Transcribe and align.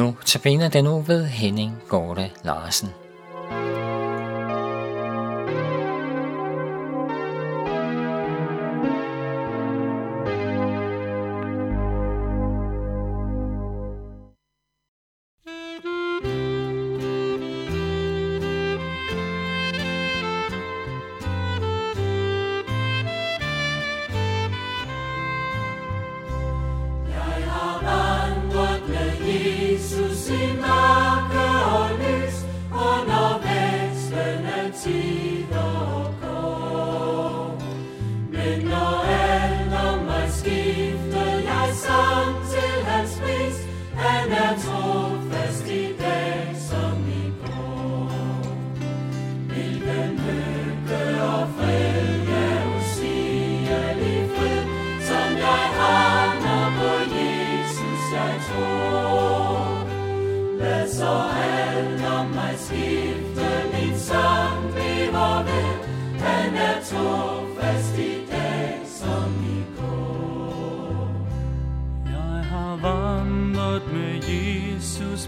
nu 0.00 0.14
tabiner 0.24 0.68
den 0.68 0.84
nu 0.84 1.00
ved 1.00 1.24
Henning 1.26 1.72
Gorte 1.88 2.30
Larsen. 2.44 2.88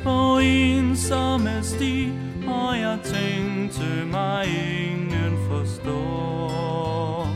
På 0.02 0.38
ensomme 0.38 1.62
sti, 1.62 2.12
og 2.46 2.78
jeg 2.78 2.98
tænkte 3.04 4.06
mig 4.10 4.46
ingen 4.82 5.38
forstår. 5.48 7.26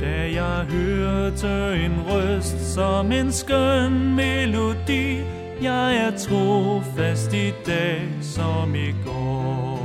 Da 0.00 0.32
jeg 0.32 0.66
hørte 0.70 1.84
en 1.84 2.00
røst 2.08 2.74
som 2.74 3.12
en 3.12 3.32
skøn 3.32 4.14
melodi, 4.14 5.20
jeg 5.62 5.96
er 5.96 6.10
trofast 6.10 7.34
i 7.34 7.52
dag 7.66 8.08
som 8.20 8.74
i 8.74 8.94
går. 9.04 9.79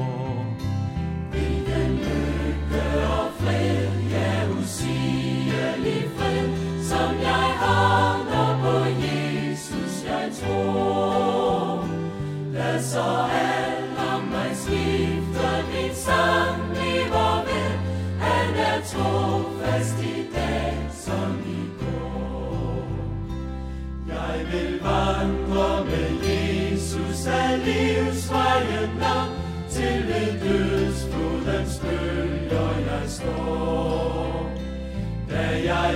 Vil 24.56 24.80
vandre 24.82 25.86
med 25.86 26.10
Jesus 26.28 27.28
af 27.28 27.66
livsvejen 27.66 28.90
lang, 29.00 29.32
til 29.70 30.08
ved 30.08 30.30
dødsflodens 30.44 31.80
bølger 31.80 32.72
jeg 32.90 33.04
står. 33.08 34.50
Da 35.30 35.74
jeg 35.74 35.94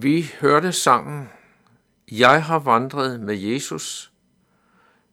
Vi 0.00 0.30
hørte 0.40 0.72
sangen 0.72 1.30
Jeg 2.10 2.44
har 2.44 2.58
vandret 2.58 3.20
med 3.20 3.34
Jesus, 3.34 4.12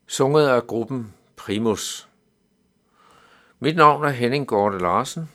sunget 0.07 0.47
af 0.47 0.67
gruppen 0.67 1.13
Primus. 1.35 2.09
Mit 3.59 3.75
navn 3.75 4.03
er 4.03 4.09
Henning 4.09 4.47
Gorte 4.47 4.77
Larsen, 4.77 5.29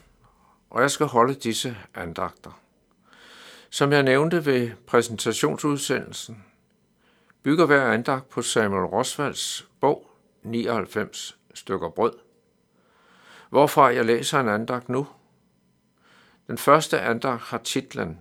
og 0.71 0.83
jeg 0.83 0.91
skal 0.91 1.07
holde 1.07 1.35
disse 1.35 1.77
andagter. 1.95 2.61
Som 3.71 3.93
jeg 3.93 4.03
nævnte 4.03 4.47
ved 4.47 4.71
præsentationsudsendelsen, 4.87 6.45
bygger 7.43 7.67
hver 7.67 7.93
andagt 7.93 8.29
på 8.29 8.43
Samuel 8.43 8.85
Rosvalds 8.85 9.69
bog 9.81 10.11
99 10.43 11.39
stykker 11.55 11.89
brød, 11.89 12.13
hvorfra 13.49 13.85
jeg 13.85 14.05
læser 14.05 14.41
en 14.41 14.49
andagt 14.49 14.89
nu. 14.89 15.07
Den 16.47 16.59
første 16.59 17.01
andagt 17.01 17.43
har 17.43 17.59
titlen 17.59 18.19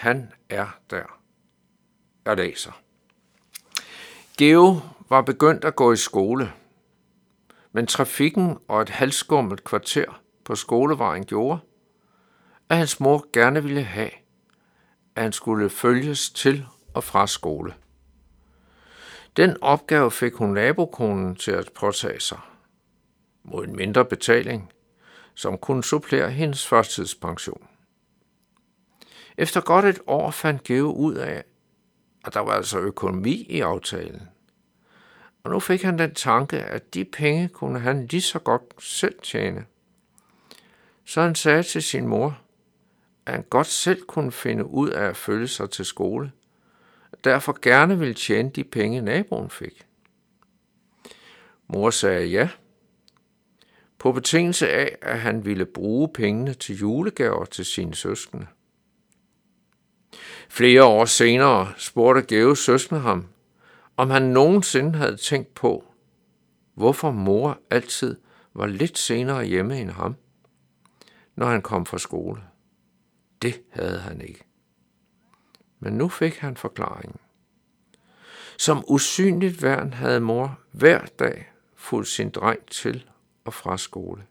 han 0.00 0.32
er 0.48 0.66
der. 0.90 1.20
Jeg 2.24 2.36
læser. 2.36 2.72
Geo 4.38 4.80
var 5.08 5.22
begyndt 5.22 5.64
at 5.64 5.76
gå 5.76 5.92
i 5.92 5.96
skole, 5.96 6.52
men 7.72 7.86
trafikken 7.86 8.58
og 8.68 8.82
et 8.82 8.88
halvskummelt 8.88 9.64
kvarter 9.64 10.22
på 10.44 10.54
skolevejen 10.54 11.24
gjorde, 11.26 11.60
at 12.68 12.76
hans 12.76 13.00
mor 13.00 13.26
gerne 13.32 13.62
ville 13.62 13.82
have, 13.82 14.10
at 15.16 15.22
han 15.22 15.32
skulle 15.32 15.70
følges 15.70 16.30
til 16.30 16.66
og 16.94 17.04
fra 17.04 17.26
skole. 17.26 17.74
Den 19.36 19.56
opgave 19.62 20.10
fik 20.10 20.34
hun 20.34 20.50
nabokonen 20.50 21.36
til 21.36 21.52
at 21.52 21.70
påtage 21.74 22.20
sig, 22.20 22.40
mod 23.42 23.64
en 23.64 23.76
mindre 23.76 24.04
betaling, 24.04 24.72
som 25.34 25.58
kunne 25.58 25.84
supplere 25.84 26.30
hendes 26.30 26.66
førstidspension. 26.66 27.66
Efter 29.40 29.60
godt 29.60 29.84
et 29.84 30.00
år 30.06 30.30
fandt 30.30 30.62
Geo 30.62 30.92
ud 30.92 31.14
af, 31.14 31.44
at 32.24 32.34
der 32.34 32.40
var 32.40 32.52
altså 32.52 32.78
økonomi 32.78 33.46
i 33.48 33.60
aftalen. 33.60 34.28
Og 35.44 35.50
nu 35.50 35.60
fik 35.60 35.82
han 35.82 35.98
den 35.98 36.14
tanke, 36.14 36.58
at 36.58 36.94
de 36.94 37.04
penge 37.04 37.48
kunne 37.48 37.78
han 37.78 38.06
lige 38.06 38.22
så 38.22 38.38
godt 38.38 38.62
selv 38.78 39.14
tjene. 39.22 39.64
Så 41.04 41.22
han 41.22 41.34
sagde 41.34 41.62
til 41.62 41.82
sin 41.82 42.06
mor, 42.06 42.38
at 43.26 43.32
han 43.32 43.44
godt 43.50 43.66
selv 43.66 44.02
kunne 44.02 44.32
finde 44.32 44.66
ud 44.66 44.90
af 44.90 45.04
at 45.04 45.16
følge 45.16 45.48
sig 45.48 45.70
til 45.70 45.84
skole, 45.84 46.32
og 47.12 47.24
derfor 47.24 47.58
gerne 47.62 47.98
ville 47.98 48.14
tjene 48.14 48.50
de 48.50 48.64
penge, 48.64 49.00
naboen 49.00 49.50
fik. 49.50 49.86
Mor 51.66 51.90
sagde 51.90 52.26
ja, 52.26 52.48
på 53.98 54.12
betingelse 54.12 54.68
af, 54.68 54.96
at 55.02 55.20
han 55.20 55.44
ville 55.44 55.66
bruge 55.66 56.08
pengene 56.08 56.54
til 56.54 56.76
julegaver 56.76 57.44
til 57.44 57.64
sine 57.64 57.94
søskende. 57.94 58.46
Flere 60.48 60.84
år 60.84 61.04
senere 61.04 61.72
spurgte 61.76 62.22
Geo 62.22 62.54
søskende 62.54 63.00
ham, 63.00 63.26
om 63.96 64.10
han 64.10 64.22
nogensinde 64.22 64.98
havde 64.98 65.16
tænkt 65.16 65.54
på, 65.54 65.84
hvorfor 66.74 67.10
mor 67.10 67.58
altid 67.70 68.16
var 68.54 68.66
lidt 68.66 68.98
senere 68.98 69.44
hjemme 69.44 69.80
end 69.80 69.90
ham, 69.90 70.16
når 71.36 71.46
han 71.46 71.62
kom 71.62 71.86
fra 71.86 71.98
skole. 71.98 72.42
Det 73.42 73.62
havde 73.70 73.98
han 73.98 74.20
ikke. 74.20 74.44
Men 75.78 75.92
nu 75.92 76.08
fik 76.08 76.36
han 76.36 76.56
forklaringen. 76.56 77.16
Som 78.58 78.84
usynligt 78.88 79.62
værn 79.62 79.92
havde 79.92 80.20
mor 80.20 80.58
hver 80.72 81.06
dag 81.18 81.52
fulgt 81.74 82.08
sin 82.08 82.30
dreng 82.30 82.66
til 82.66 83.10
og 83.44 83.54
fra 83.54 83.78
skole, 83.78 84.26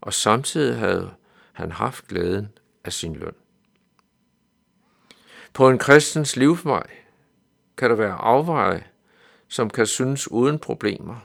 og 0.00 0.14
samtidig 0.14 0.78
havde 0.78 1.14
han 1.52 1.72
haft 1.72 2.08
glæden 2.08 2.48
af 2.84 2.92
sin 2.92 3.16
løn. 3.16 3.34
På 5.54 5.68
en 5.68 5.78
kristens 5.78 6.36
livsvej 6.36 6.86
kan 7.76 7.90
der 7.90 7.96
være 7.96 8.14
afveje, 8.14 8.86
som 9.48 9.70
kan 9.70 9.86
synes 9.86 10.30
uden 10.30 10.58
problemer, 10.58 11.16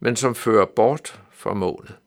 men 0.00 0.16
som 0.16 0.34
fører 0.34 0.66
bort 0.66 1.22
fra 1.30 1.54
målet. 1.54 1.98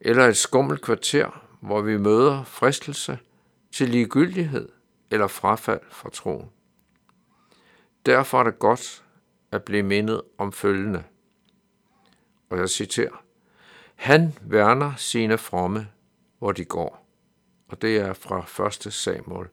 Eller 0.00 0.26
et 0.26 0.36
skummelt 0.36 0.82
kvarter, 0.82 1.46
hvor 1.60 1.80
vi 1.80 1.96
møder 1.96 2.44
fristelse 2.44 3.18
til 3.72 3.88
ligegyldighed 3.88 4.68
eller 5.10 5.26
frafald 5.26 5.80
fra 5.90 6.10
troen. 6.10 6.50
Derfor 8.06 8.40
er 8.40 8.44
det 8.44 8.58
godt 8.58 9.04
at 9.52 9.62
blive 9.62 9.82
mindet 9.82 10.22
om 10.38 10.52
følgende. 10.52 11.04
Og 12.50 12.58
jeg 12.58 12.68
citerer. 12.68 13.24
Han 13.94 14.38
værner 14.40 14.94
sine 14.96 15.38
fromme, 15.38 15.88
hvor 16.38 16.52
de 16.52 16.64
går. 16.64 17.01
Og 17.72 17.82
det 17.82 17.96
er 17.96 18.12
fra 18.12 18.66
1. 18.66 18.92
Samuel, 18.92 19.48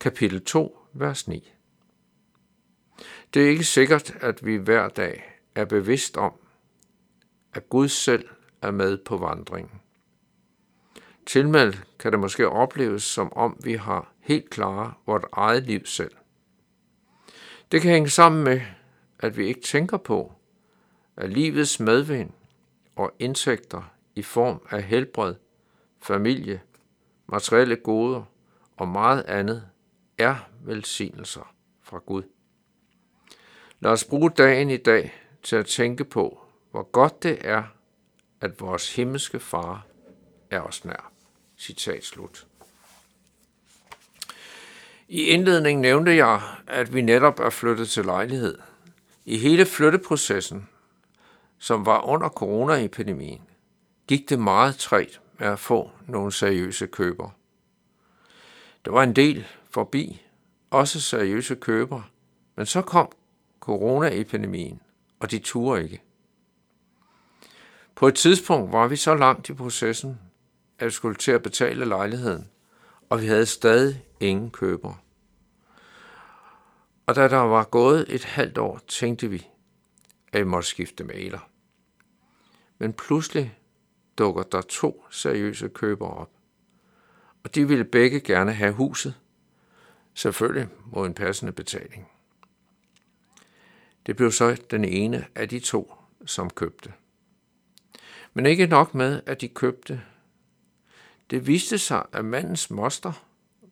kapitel 0.00 0.44
2, 0.44 0.86
vers 0.92 1.28
9. 1.28 1.52
Det 3.34 3.44
er 3.44 3.48
ikke 3.48 3.64
sikkert, 3.64 4.16
at 4.20 4.46
vi 4.46 4.56
hver 4.56 4.88
dag 4.88 5.40
er 5.54 5.64
bevidst 5.64 6.16
om, 6.16 6.32
at 7.54 7.68
Gud 7.68 7.88
selv 7.88 8.28
er 8.62 8.70
med 8.70 8.98
på 8.98 9.16
vandringen. 9.16 9.80
Tilmed 11.26 11.72
kan 11.98 12.12
det 12.12 12.20
måske 12.20 12.48
opleves, 12.48 13.02
som 13.02 13.32
om 13.32 13.60
vi 13.64 13.74
har 13.74 14.12
helt 14.20 14.50
klare 14.50 14.94
vort 15.06 15.24
eget 15.32 15.62
liv 15.62 15.86
selv. 15.86 16.12
Det 17.72 17.82
kan 17.82 17.90
hænge 17.90 18.10
sammen 18.10 18.44
med, 18.44 18.60
at 19.18 19.36
vi 19.36 19.46
ikke 19.46 19.60
tænker 19.60 19.96
på, 19.96 20.32
at 21.16 21.30
livets 21.30 21.80
medvind 21.80 22.30
og 22.96 23.12
indtægter 23.18 23.92
i 24.14 24.22
form 24.22 24.66
af 24.70 24.82
helbred, 24.82 25.34
familie, 26.02 26.60
materielle 27.26 27.76
goder 27.76 28.22
og 28.76 28.88
meget 28.88 29.22
andet 29.22 29.68
er 30.18 30.36
velsignelser 30.60 31.54
fra 31.82 31.98
Gud. 31.98 32.22
Lad 33.80 33.90
os 33.90 34.04
bruge 34.04 34.30
dagen 34.30 34.70
i 34.70 34.76
dag 34.76 35.14
til 35.42 35.56
at 35.56 35.66
tænke 35.66 36.04
på, 36.04 36.40
hvor 36.70 36.82
godt 36.82 37.22
det 37.22 37.38
er, 37.40 37.62
at 38.40 38.60
vores 38.60 38.94
himmelske 38.94 39.40
far 39.40 39.86
er 40.50 40.60
os 40.60 40.84
nær. 40.84 41.12
Citat 41.58 42.04
slut. 42.04 42.46
I 45.08 45.22
indledningen 45.22 45.82
nævnte 45.82 46.16
jeg, 46.16 46.42
at 46.66 46.94
vi 46.94 47.00
netop 47.02 47.40
er 47.40 47.50
flyttet 47.50 47.88
til 47.88 48.04
lejlighed. 48.04 48.58
I 49.24 49.38
hele 49.38 49.66
flytteprocessen, 49.66 50.68
som 51.58 51.86
var 51.86 52.00
under 52.00 52.28
coronaepidemien, 52.28 53.42
gik 54.06 54.28
det 54.30 54.38
meget 54.38 54.76
træt 54.76 55.20
med 55.38 55.46
at 55.46 55.58
få 55.58 55.90
nogle 56.08 56.32
seriøse 56.32 56.86
køber. 56.86 57.30
Der 58.84 58.90
var 58.90 59.02
en 59.02 59.16
del 59.16 59.46
forbi, 59.70 60.22
også 60.70 61.00
seriøse 61.00 61.54
køber, 61.54 62.02
men 62.56 62.66
så 62.66 62.82
kom 62.82 63.12
coronaepidemien, 63.60 64.80
og 65.20 65.30
de 65.30 65.38
turde 65.38 65.82
ikke. 65.82 66.02
På 67.94 68.08
et 68.08 68.14
tidspunkt 68.14 68.72
var 68.72 68.88
vi 68.88 68.96
så 68.96 69.14
langt 69.14 69.48
i 69.48 69.54
processen, 69.54 70.20
at 70.78 70.86
vi 70.86 70.90
skulle 70.90 71.16
til 71.16 71.32
at 71.32 71.42
betale 71.42 71.84
lejligheden, 71.84 72.50
og 73.10 73.20
vi 73.20 73.26
havde 73.26 73.46
stadig 73.46 74.04
ingen 74.20 74.50
køber. 74.50 74.94
Og 77.06 77.16
da 77.16 77.28
der 77.28 77.36
var 77.36 77.64
gået 77.64 78.06
et 78.08 78.24
halvt 78.24 78.58
år, 78.58 78.80
tænkte 78.88 79.30
vi, 79.30 79.46
at 80.32 80.40
vi 80.40 80.44
måtte 80.44 80.68
skifte 80.68 81.04
maler. 81.04 81.48
Men 82.78 82.92
pludselig 82.92 83.58
dukker 84.18 84.42
der 84.42 84.60
to 84.60 85.04
seriøse 85.10 85.68
købere 85.68 86.10
op. 86.10 86.30
Og 87.44 87.54
de 87.54 87.68
ville 87.68 87.84
begge 87.84 88.20
gerne 88.20 88.52
have 88.52 88.72
huset, 88.72 89.20
selvfølgelig 90.14 90.68
mod 90.86 91.06
en 91.06 91.14
passende 91.14 91.52
betaling. 91.52 92.08
Det 94.06 94.16
blev 94.16 94.32
så 94.32 94.62
den 94.70 94.84
ene 94.84 95.26
af 95.34 95.48
de 95.48 95.58
to, 95.58 95.94
som 96.26 96.50
købte. 96.50 96.92
Men 98.34 98.46
ikke 98.46 98.66
nok 98.66 98.94
med, 98.94 99.22
at 99.26 99.40
de 99.40 99.48
købte. 99.48 100.02
Det 101.30 101.46
viste 101.46 101.78
sig, 101.78 102.06
at 102.12 102.24
mandens 102.24 102.70
moster 102.70 103.12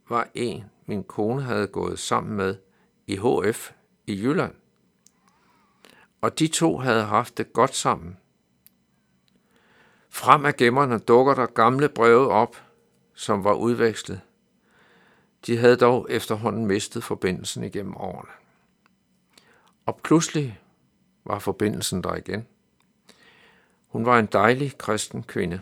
var 0.08 0.28
en, 0.34 0.64
min 0.86 1.04
kone 1.04 1.42
havde 1.42 1.66
gået 1.66 1.98
sammen 1.98 2.36
med 2.36 2.56
i 3.06 3.16
HF 3.16 3.70
i 4.06 4.22
Jylland. 4.22 4.54
Og 6.20 6.38
de 6.38 6.48
to 6.48 6.76
havde 6.76 7.04
haft 7.04 7.38
det 7.38 7.52
godt 7.52 7.74
sammen. 7.74 8.16
Frem 10.14 10.44
af 10.44 10.56
gemmerne 10.56 10.98
dukker 10.98 11.34
der 11.34 11.46
gamle 11.46 11.88
breve 11.88 12.28
op, 12.28 12.56
som 13.14 13.44
var 13.44 13.54
udvekslet. 13.54 14.20
De 15.46 15.56
havde 15.56 15.76
dog 15.76 16.06
efterhånden 16.10 16.66
mistet 16.66 17.04
forbindelsen 17.04 17.64
igennem 17.64 17.96
årene. 17.96 18.30
Og 19.86 20.00
pludselig 20.04 20.60
var 21.24 21.38
forbindelsen 21.38 22.02
der 22.02 22.14
igen. 22.14 22.46
Hun 23.86 24.06
var 24.06 24.18
en 24.18 24.26
dejlig 24.26 24.78
kristen 24.78 25.22
kvinde. 25.22 25.60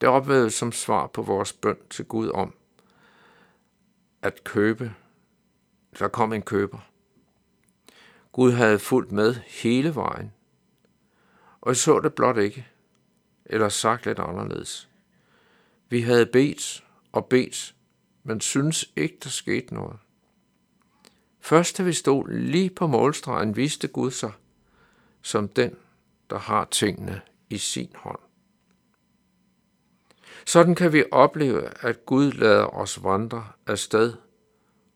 Det 0.00 0.08
opvævede 0.08 0.50
som 0.50 0.72
svar 0.72 1.06
på 1.06 1.22
vores 1.22 1.52
bøn 1.52 1.78
til 1.90 2.04
Gud 2.04 2.28
om 2.28 2.54
at 4.22 4.44
købe. 4.44 4.94
Der 5.98 6.08
kom 6.08 6.32
en 6.32 6.42
køber. 6.42 6.78
Gud 8.32 8.52
havde 8.52 8.78
fulgt 8.78 9.12
med 9.12 9.34
hele 9.34 9.94
vejen, 9.94 10.32
og 11.60 11.68
jeg 11.68 11.76
så 11.76 12.00
det 12.00 12.14
blot 12.14 12.36
ikke, 12.36 12.71
eller 13.46 13.68
sagt 13.68 14.06
lidt 14.06 14.18
anderledes. 14.18 14.88
Vi 15.88 16.00
havde 16.00 16.26
bedt 16.26 16.84
og 17.12 17.26
bedt, 17.26 17.74
men 18.22 18.40
synes 18.40 18.92
ikke, 18.96 19.18
der 19.24 19.28
skete 19.28 19.74
noget. 19.74 19.96
Først 21.40 21.78
da 21.78 21.82
vi 21.82 21.92
stod 21.92 22.28
lige 22.28 22.70
på 22.70 22.86
målstregen, 22.86 23.56
viste 23.56 23.88
Gud 23.88 24.10
sig 24.10 24.32
som 25.22 25.48
den, 25.48 25.76
der 26.30 26.38
har 26.38 26.64
tingene 26.64 27.20
i 27.50 27.58
sin 27.58 27.90
hånd. 27.94 28.18
Sådan 30.46 30.74
kan 30.74 30.92
vi 30.92 31.04
opleve, 31.10 31.84
at 31.86 32.06
Gud 32.06 32.32
lader 32.32 32.66
os 32.66 33.04
vandre 33.04 33.48
afsted, 33.66 34.14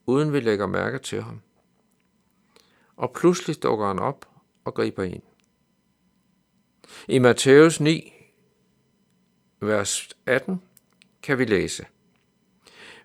uden 0.06 0.32
vi 0.32 0.40
lægger 0.40 0.66
mærke 0.66 0.99
til 0.99 1.22
ham. 1.22 1.40
Og 2.96 3.12
pludselig 3.12 3.62
dukker 3.62 3.87
han 3.87 3.99
op 3.99 4.28
og 4.64 4.75
griber 4.75 5.02
ind. 5.02 5.22
I 7.08 7.19
Matthæus 7.19 7.81
9, 7.81 8.12
vers 9.66 10.08
18, 10.26 10.62
kan 11.22 11.38
vi 11.38 11.44
læse. 11.44 11.86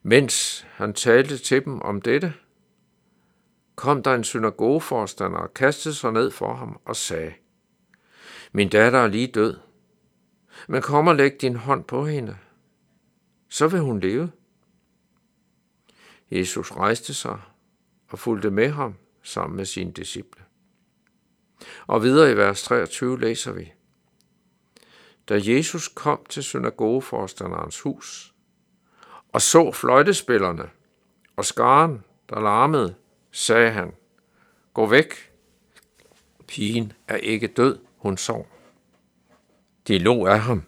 Mens 0.03 0.65
han 0.71 0.93
talte 0.93 1.37
til 1.37 1.65
dem 1.65 1.81
om 1.81 2.01
dette, 2.01 2.33
kom 3.75 4.03
der 4.03 4.13
en 4.13 4.23
synagogeforstander 4.23 5.37
og 5.37 5.53
kastede 5.53 5.95
sig 5.95 6.11
ned 6.11 6.31
for 6.31 6.53
ham 6.53 6.79
og 6.85 6.95
sagde, 6.95 7.33
Min 8.51 8.69
datter 8.69 8.99
er 8.99 9.07
lige 9.07 9.27
død, 9.27 9.57
men 10.67 10.81
kom 10.81 11.07
og 11.07 11.15
læg 11.15 11.41
din 11.41 11.55
hånd 11.55 11.83
på 11.83 12.05
hende, 12.05 12.37
så 13.49 13.67
vil 13.67 13.79
hun 13.79 13.99
leve. 13.99 14.31
Jesus 16.31 16.71
rejste 16.71 17.13
sig 17.13 17.41
og 18.07 18.19
fulgte 18.19 18.51
med 18.51 18.69
ham 18.69 18.95
sammen 19.23 19.57
med 19.57 19.65
sine 19.65 19.91
disciple. 19.91 20.43
Og 21.87 22.03
videre 22.03 22.31
i 22.31 22.37
vers 22.37 22.63
23 22.63 23.19
læser 23.19 23.51
vi, 23.51 23.73
da 25.31 25.39
Jesus 25.43 25.87
kom 25.87 26.25
til 26.29 26.43
synagogeforstanderens 26.43 27.79
hus 27.79 28.33
og 29.31 29.41
så 29.41 29.71
fløjtespillerne 29.71 30.69
og 31.35 31.45
skaren, 31.45 32.03
der 32.29 32.39
larmede, 32.39 32.95
sagde 33.31 33.71
han, 33.71 33.93
gå 34.73 34.85
væk. 34.85 35.31
Pigen 36.47 36.93
er 37.07 37.15
ikke 37.15 37.47
død, 37.47 37.79
hun 37.97 38.17
sov. 38.17 38.47
De 39.87 39.99
lå 39.99 40.25
af 40.25 40.39
ham. 40.39 40.63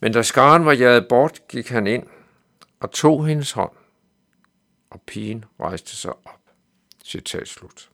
Men 0.00 0.12
da 0.12 0.22
skaren 0.22 0.64
var 0.64 0.72
jaget 0.72 1.08
bort, 1.08 1.48
gik 1.48 1.68
han 1.68 1.86
ind 1.86 2.06
og 2.80 2.90
tog 2.90 3.26
hendes 3.26 3.52
hånd, 3.52 3.72
og 4.90 5.02
pigen 5.02 5.44
rejste 5.60 5.96
sig 5.96 6.12
op. 6.12 6.40
Citat 7.04 7.48
slut. 7.48 7.90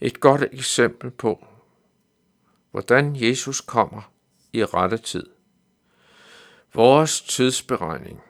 Et 0.00 0.20
godt 0.20 0.42
eksempel 0.52 1.10
på, 1.10 1.46
hvordan 2.76 3.16
Jesus 3.16 3.60
kommer 3.60 4.12
i 4.52 4.64
rette 4.64 4.98
tid. 4.98 5.26
Vores 6.74 7.20
tidsberegning 7.20 8.22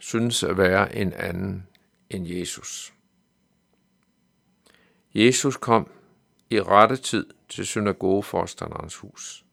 synes 0.00 0.42
at 0.42 0.56
være 0.56 0.96
en 0.96 1.12
anden 1.12 1.66
end 2.10 2.26
Jesus. 2.26 2.94
Jesus 5.14 5.56
kom 5.56 5.90
i 6.50 6.60
rette 6.60 6.96
tid 6.96 7.26
til 7.48 7.66
synagogeforstanderens 7.66 8.96
hus. 8.96 9.44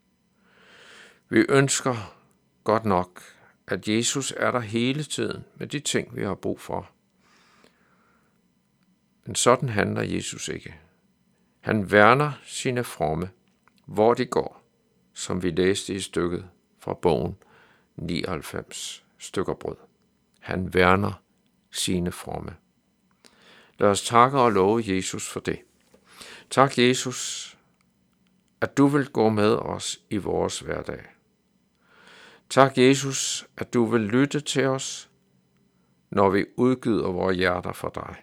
Vi 1.29 1.45
ønsker 1.49 2.15
godt 2.63 2.85
nok, 2.85 3.21
at 3.67 3.87
Jesus 3.87 4.33
er 4.37 4.51
der 4.51 4.59
hele 4.59 5.03
tiden 5.03 5.45
med 5.55 5.67
de 5.67 5.79
ting, 5.79 6.15
vi 6.15 6.23
har 6.23 6.35
brug 6.35 6.59
for. 6.59 6.89
Men 9.25 9.35
sådan 9.35 9.69
handler 9.69 10.01
Jesus 10.01 10.47
ikke. 10.47 10.75
Han 11.59 11.91
værner 11.91 12.31
sine 12.43 12.83
fromme, 12.83 13.29
hvor 13.89 14.13
de 14.13 14.25
går, 14.25 14.63
som 15.13 15.43
vi 15.43 15.51
læste 15.51 15.93
i 15.93 15.99
stykket 15.99 16.49
fra 16.79 16.93
bogen 16.93 17.37
99 17.95 19.05
stykker 19.17 19.53
brød. 19.53 19.75
Han 20.39 20.73
værner 20.73 21.21
sine 21.71 22.11
fromme. 22.11 22.55
Lad 23.79 23.89
os 23.89 24.01
takke 24.01 24.39
og 24.39 24.51
love 24.51 24.83
Jesus 24.85 25.29
for 25.29 25.39
det. 25.39 25.59
Tak, 26.49 26.77
Jesus, 26.77 27.57
at 28.61 28.77
du 28.77 28.87
vil 28.87 29.09
gå 29.09 29.29
med 29.29 29.55
os 29.55 29.99
i 30.09 30.17
vores 30.17 30.59
hverdag. 30.59 31.03
Tak, 32.49 32.77
Jesus, 32.77 33.47
at 33.57 33.73
du 33.73 33.85
vil 33.85 34.01
lytte 34.01 34.39
til 34.39 34.65
os, 34.65 35.09
når 36.09 36.29
vi 36.29 36.45
udgyder 36.57 37.11
vores 37.11 37.37
hjerter 37.37 37.73
for 37.73 37.89
dig. 37.89 38.15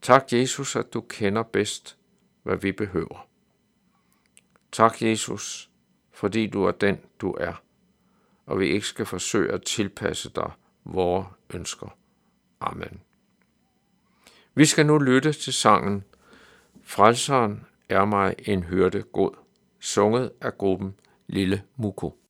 Tak, 0.00 0.32
Jesus, 0.32 0.76
at 0.76 0.92
du 0.92 1.00
kender 1.00 1.42
bedst, 1.42 1.96
hvad 2.42 2.56
vi 2.56 2.72
behøver. 2.72 3.31
Tak, 4.72 5.02
Jesus, 5.02 5.70
fordi 6.12 6.46
du 6.46 6.64
er 6.64 6.72
den, 6.72 7.00
du 7.20 7.30
er, 7.40 7.62
og 8.46 8.60
vi 8.60 8.66
ikke 8.66 8.86
skal 8.86 9.06
forsøge 9.06 9.52
at 9.52 9.62
tilpasse 9.62 10.30
dig 10.34 10.52
vores 10.84 11.26
ønsker. 11.54 11.96
Amen. 12.60 13.00
Vi 14.54 14.64
skal 14.64 14.86
nu 14.86 14.98
lytte 14.98 15.32
til 15.32 15.52
sangen 15.52 16.04
Frelseren 16.82 17.66
er 17.88 18.04
mig 18.04 18.34
en 18.38 18.62
hørte 18.62 19.02
god, 19.02 19.30
sunget 19.80 20.32
af 20.40 20.58
gruppen 20.58 20.94
Lille 21.26 21.62
Muko. 21.76 22.21